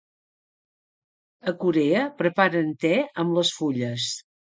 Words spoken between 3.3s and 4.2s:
les fulles.